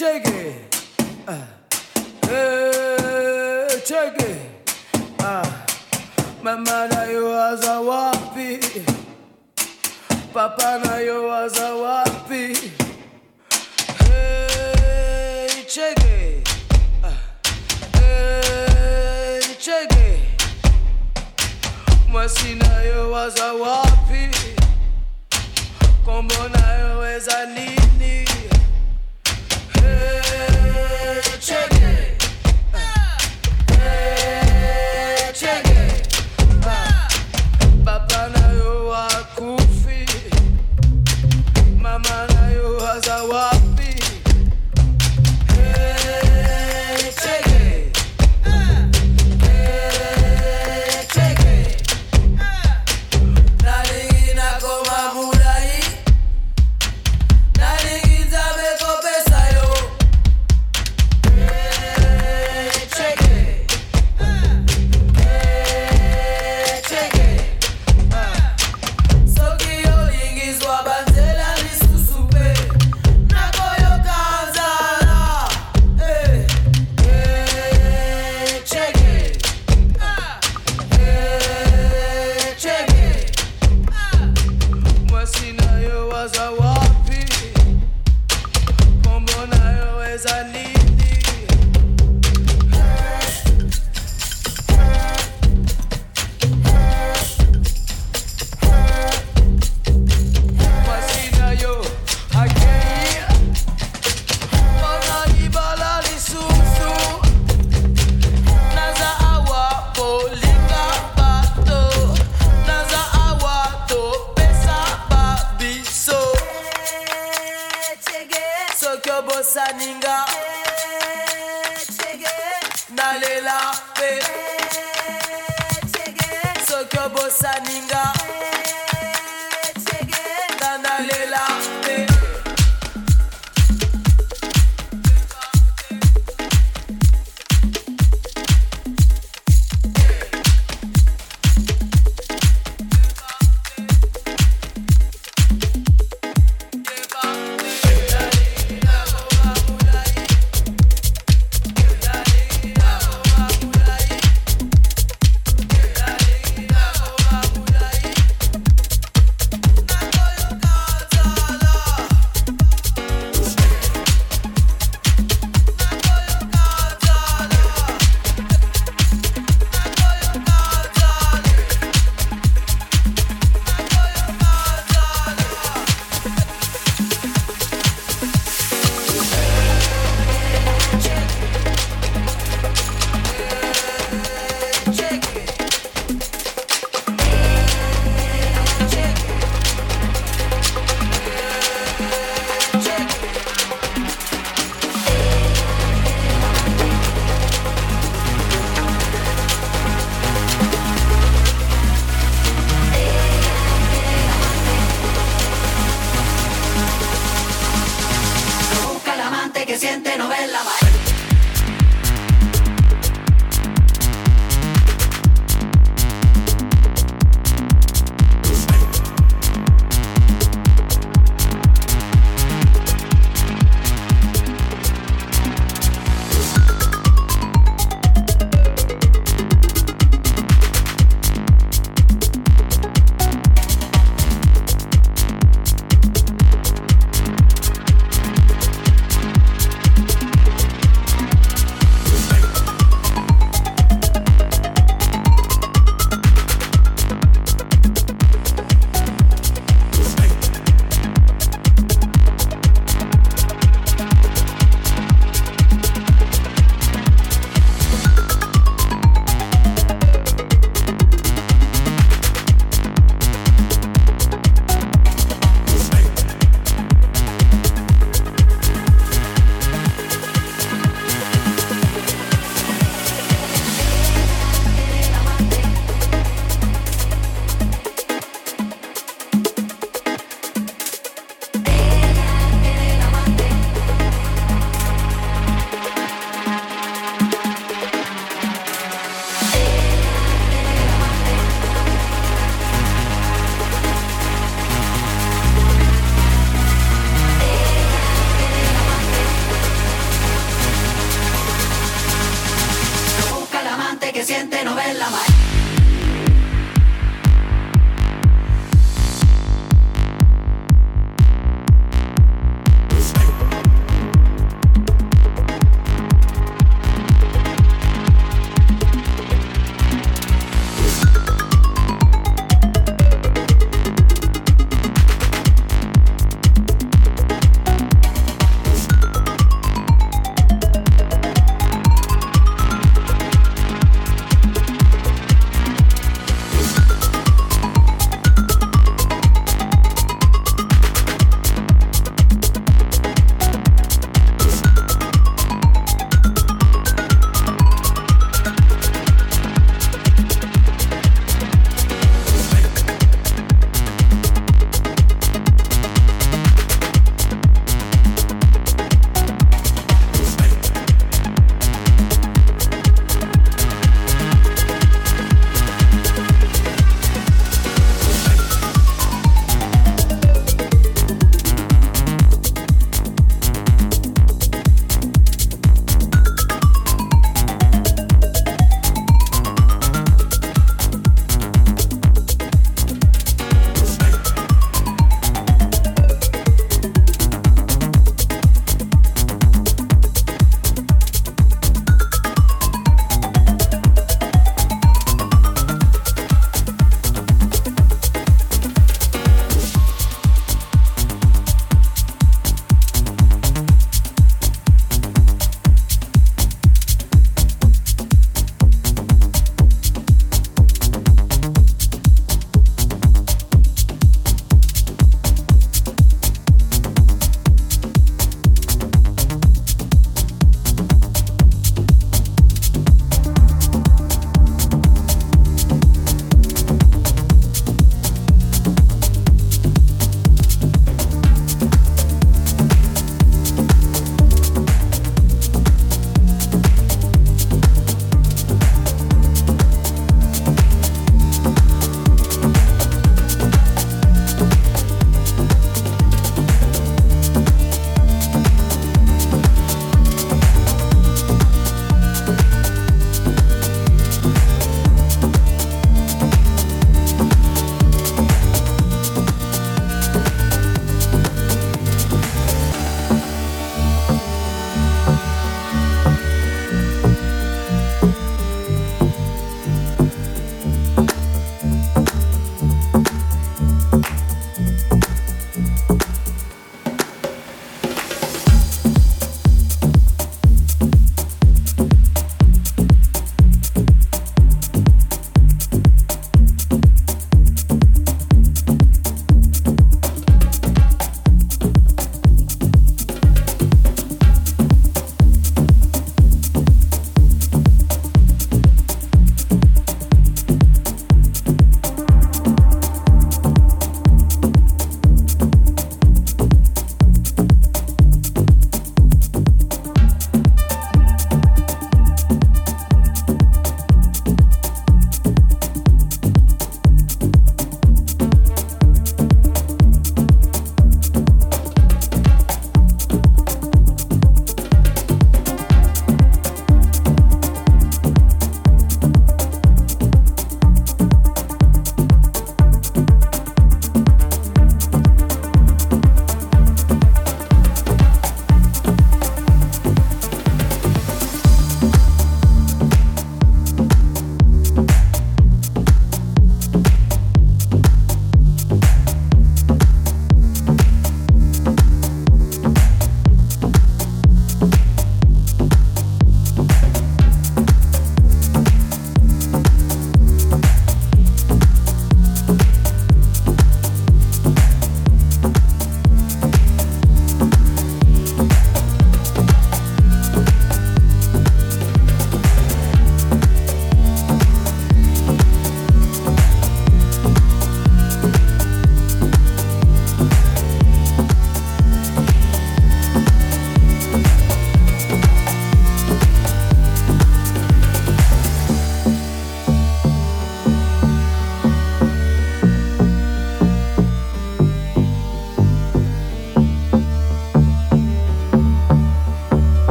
Check 0.00 0.22
it. 0.28 0.80
Uh, 1.28 1.44
hey, 2.26 3.80
check 3.84 4.16
it. 4.18 4.72
Uh, 5.18 5.44
mama 6.42 6.88
na 6.90 7.02
yo 7.04 7.24
waza 7.28 7.76
wapi? 7.84 8.56
Papa 10.32 10.80
na 10.82 10.96
yo 11.04 11.24
waza 11.28 11.74
wapi? 11.84 12.56
Hey, 14.00 15.64
check 15.68 15.98
it. 16.00 16.48
Uh, 17.04 17.12
hey, 18.00 19.40
check 19.58 19.92
it. 19.92 20.20
Mwasi 22.08 22.54
na 22.54 22.80
yo 22.88 23.10
waza 23.10 23.52
wapi? 23.52 24.30
Kombo 26.04 26.48
na 26.48 26.72
yo 26.80 27.04
ezali 27.16 27.69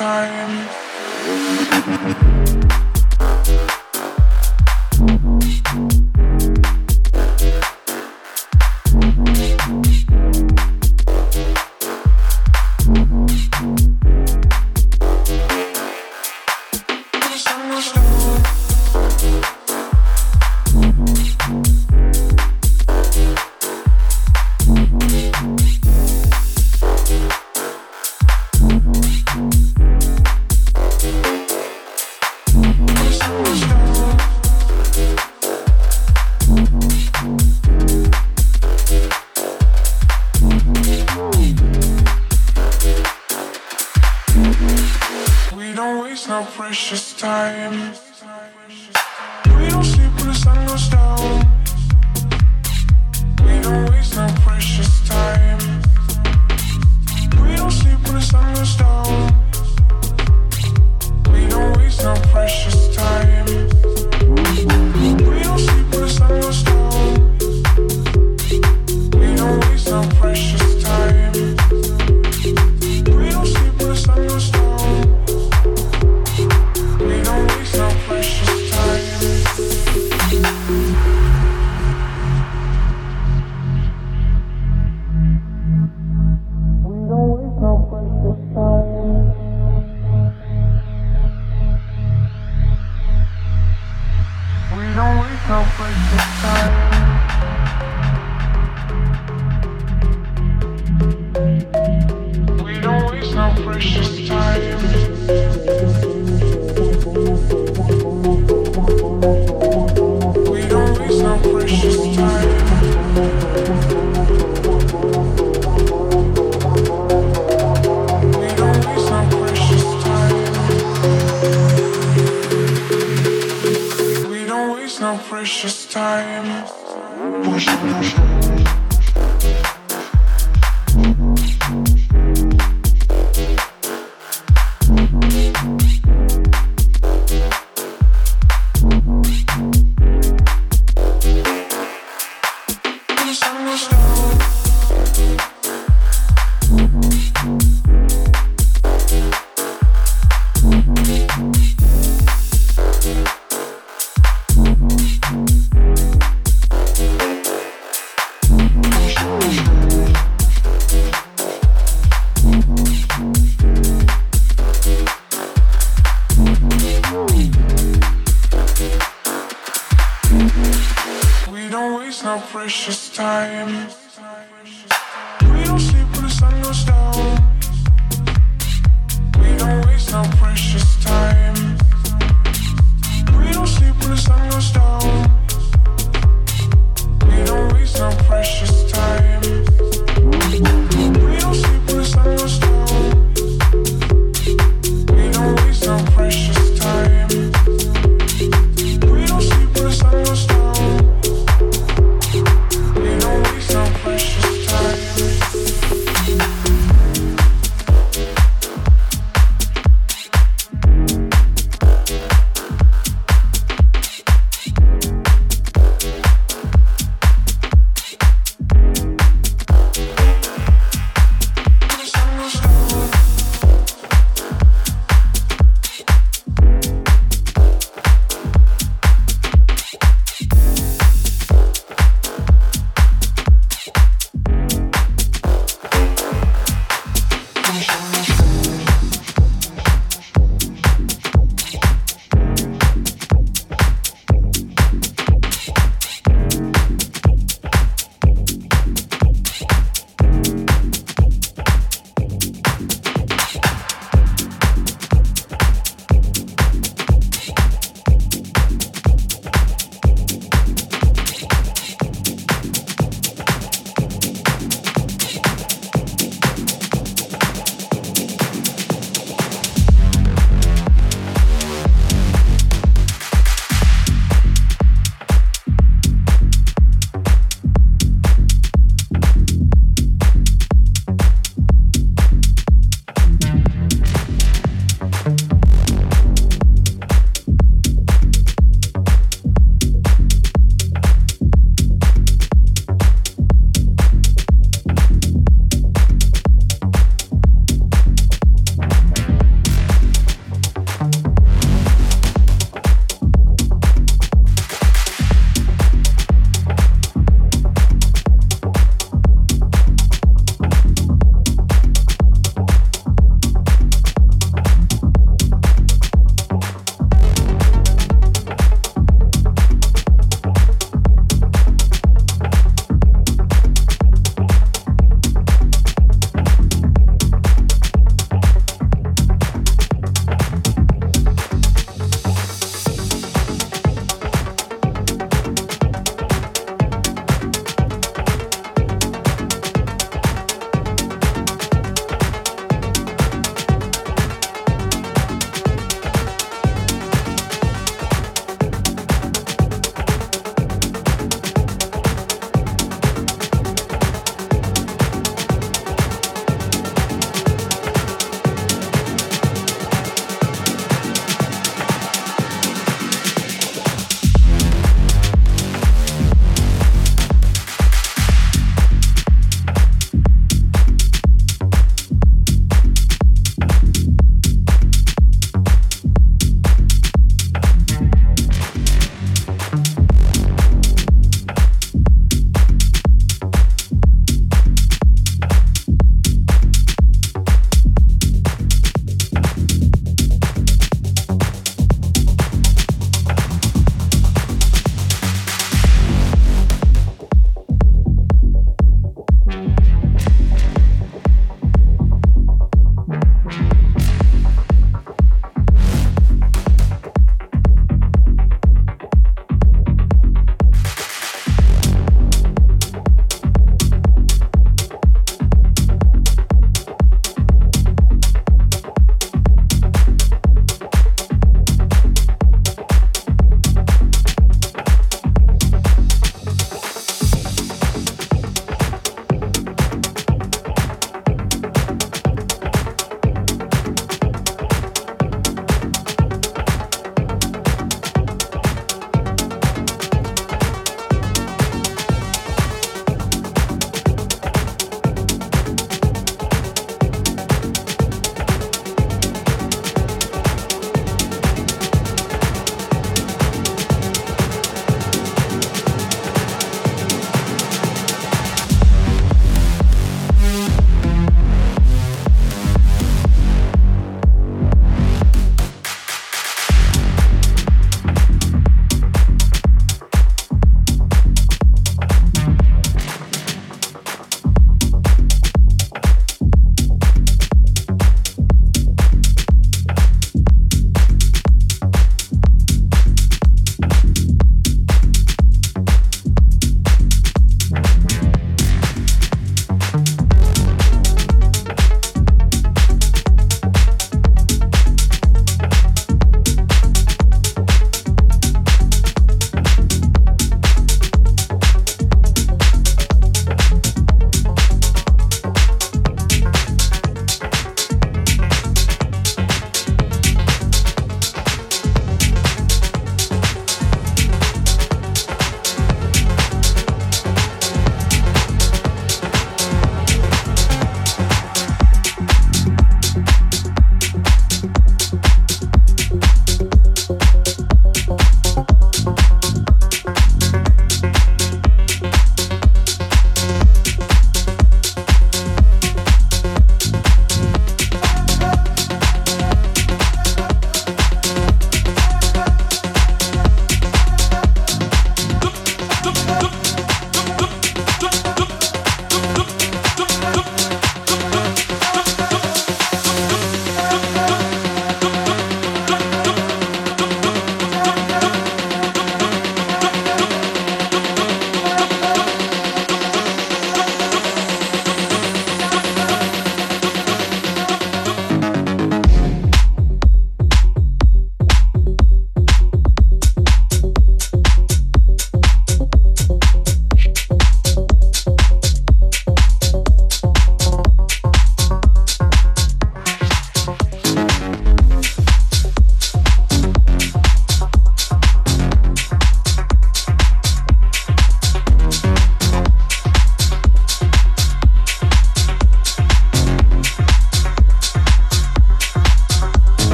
We 0.00 0.04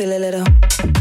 feel 0.00 0.12
a 0.12 0.18
little 0.18 0.99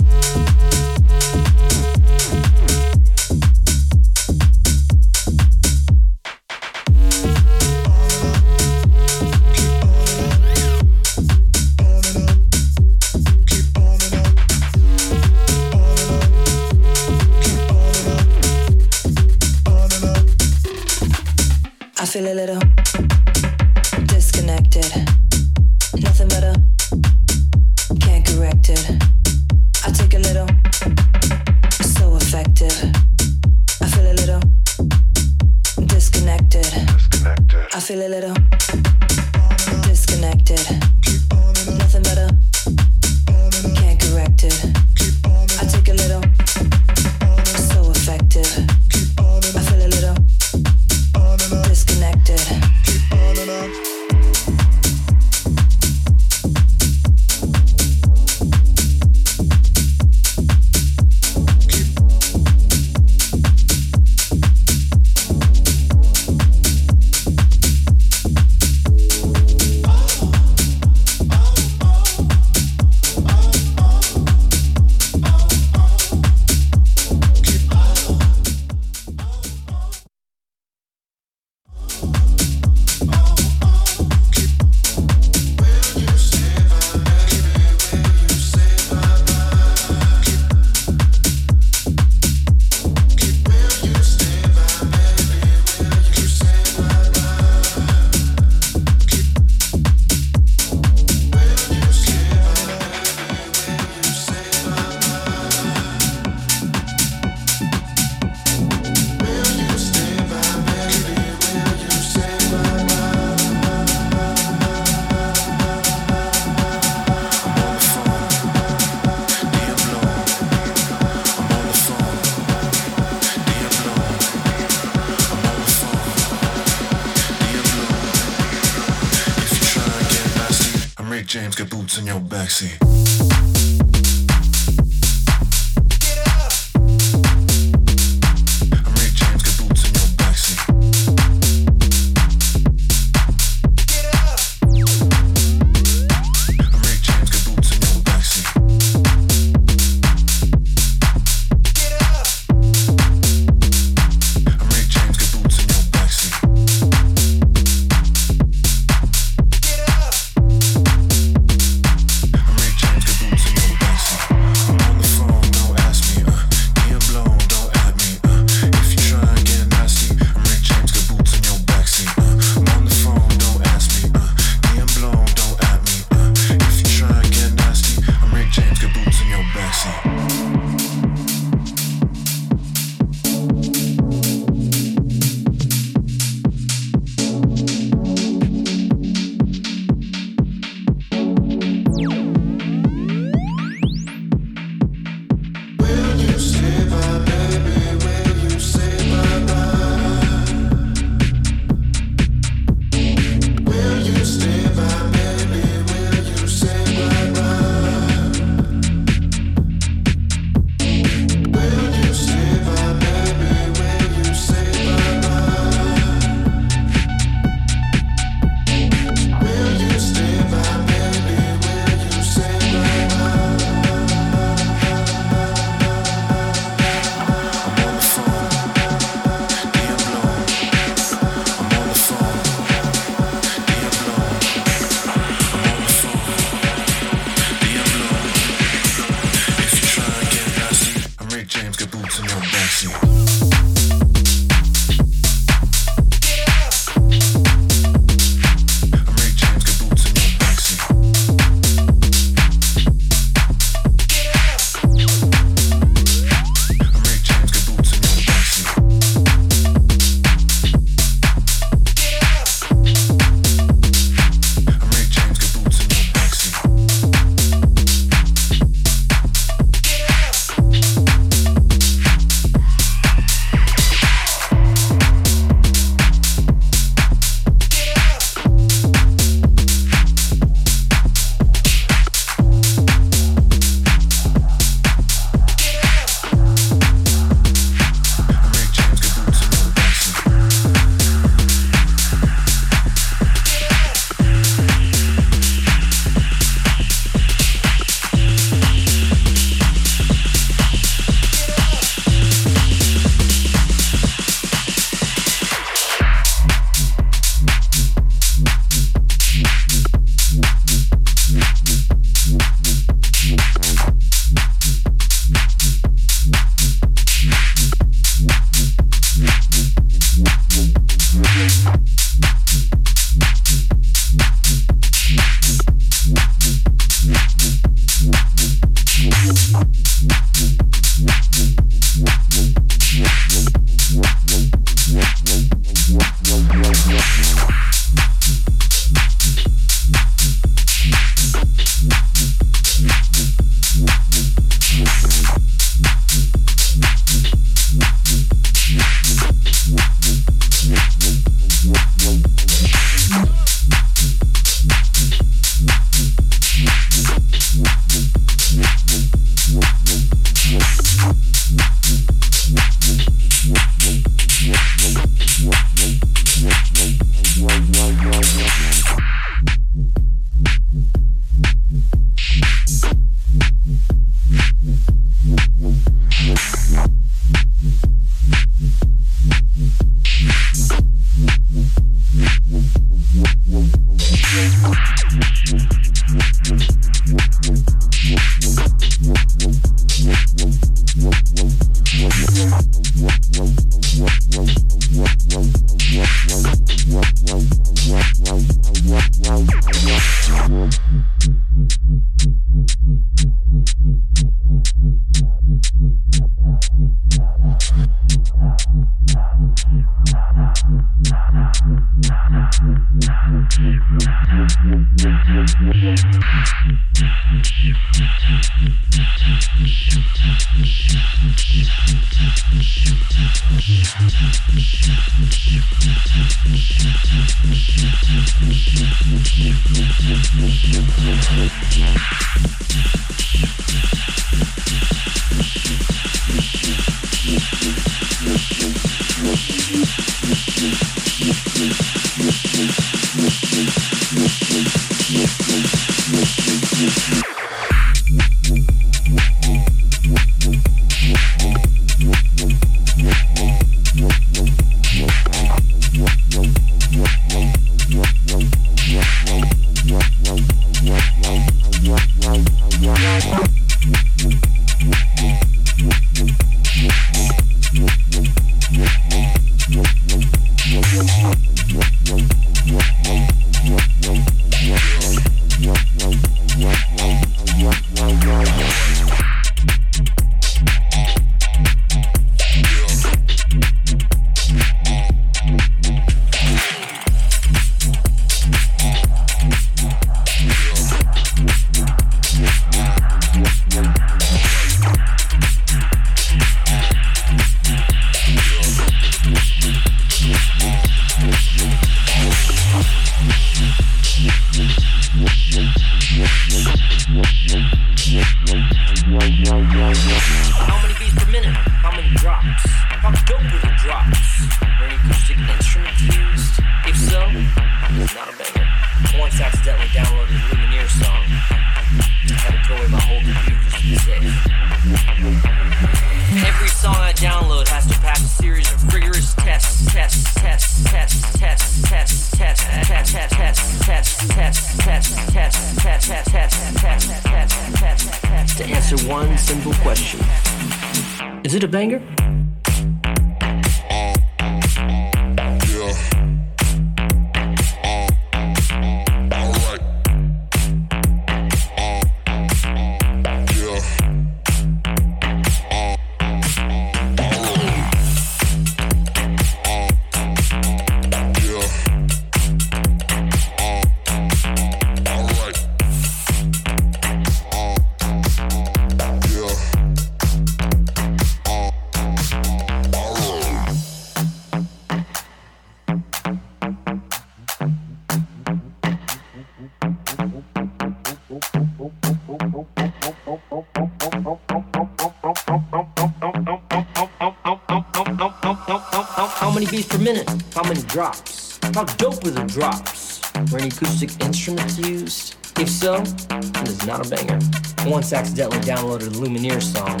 drops? 590.74 591.58
How 591.74 591.84
dope 591.84 592.22
were 592.24 592.30
the 592.30 592.44
drops? 592.44 593.20
Were 593.50 593.58
any 593.58 593.68
acoustic 593.68 594.10
instruments 594.24 594.78
used? 594.78 595.34
If 595.58 595.68
so, 595.68 595.96
it 595.96 596.68
is 596.68 596.86
not 596.86 597.04
a 597.04 597.10
banger. 597.10 597.38
Once 597.86 598.12
accidentally 598.12 598.60
downloaded 598.60 599.08
a 599.08 599.10
Lumineer 599.10 599.60
song. 599.60 600.00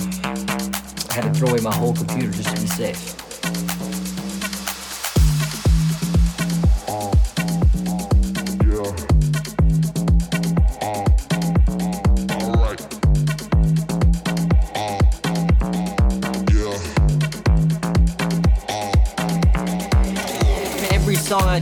I 1.10 1.14
had 1.14 1.24
to 1.24 1.38
throw 1.38 1.48
away 1.48 1.60
my 1.60 1.74
whole 1.74 1.94
computer 1.94 2.30
just 2.30 2.54
to 2.54 2.62
be 2.62 2.68
safe. 2.68 3.19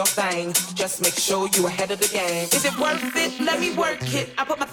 your 0.00 0.06
thing. 0.06 0.54
Just 0.74 1.02
make 1.02 1.12
sure 1.12 1.46
you 1.54 1.66
ahead 1.66 1.90
of 1.90 2.00
the 2.00 2.08
game. 2.08 2.48
Is 2.56 2.64
it 2.64 2.74
worth 2.78 3.14
it? 3.16 3.38
Let 3.38 3.60
me 3.60 3.70
work 3.76 4.00
it. 4.14 4.30
I 4.38 4.44
put 4.44 4.58
my 4.58 4.64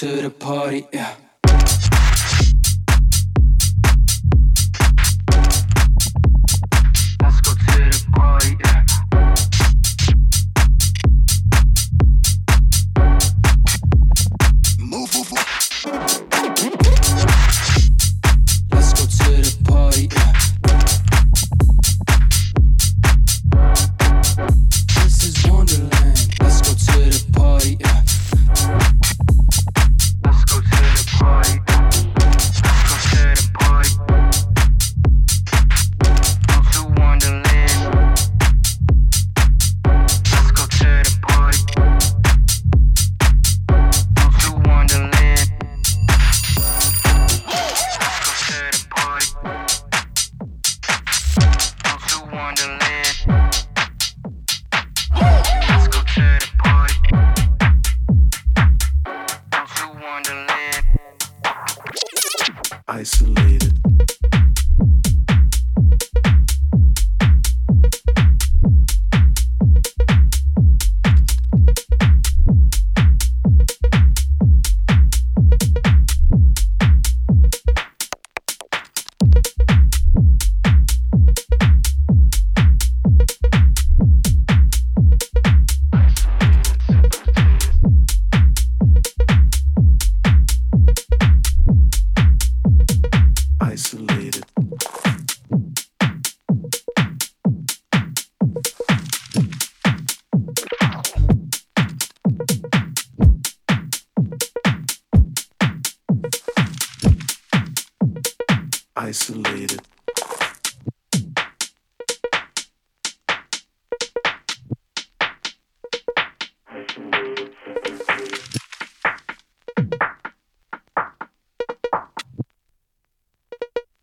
to 0.00 0.22
the 0.22 0.30